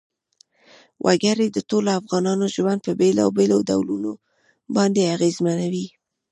وګړي 1.05 1.47
د 1.51 1.57
ټولو 1.69 1.89
افغانانو 1.99 2.45
ژوند 2.55 2.79
په 2.85 2.91
بېلابېلو 2.99 3.57
ډولونو 3.69 4.11
باندې 4.75 5.11
اغېزمنوي. 5.15 5.87